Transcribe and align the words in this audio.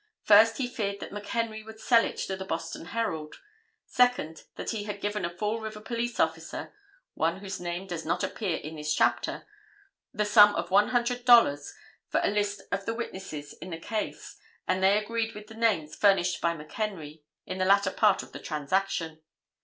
First, 0.23 0.57
he 0.57 0.67
feared 0.67 0.99
that 0.99 1.11
McHenry 1.11 1.63
would 1.63 1.79
sell 1.79 2.03
it 2.03 2.17
to 2.25 2.35
the 2.35 2.43
Boston 2.43 2.85
Herald. 2.85 3.35
Second, 3.85 4.45
that 4.55 4.71
he 4.71 4.85
had 4.85 4.99
given 4.99 5.23
a 5.23 5.29
Fall 5.29 5.59
River 5.59 5.79
police 5.79 6.19
officer 6.19 6.73
(one 7.13 7.37
whose 7.37 7.59
name 7.59 7.85
does 7.85 8.03
not 8.03 8.23
appear 8.23 8.57
in 8.57 8.77
this 8.77 8.95
chapter,) 8.95 9.45
the 10.11 10.25
sum 10.25 10.55
of 10.55 10.69
$100 10.69 11.69
for 12.09 12.19
a 12.23 12.31
list 12.31 12.63
of 12.71 12.87
the 12.87 12.95
witnesses 12.95 13.53
in 13.61 13.69
the 13.69 13.77
case 13.77 14.39
and 14.67 14.81
they 14.81 14.97
agreed 14.97 15.35
with 15.35 15.45
the 15.45 15.53
names 15.53 15.93
furnished 15.95 16.41
by 16.41 16.55
McHenry 16.57 17.21
in 17.45 17.59
the 17.59 17.65
latter 17.65 17.91
part 17.91 18.23
of 18.23 18.31
the 18.31 18.39
transaction. 18.39 19.21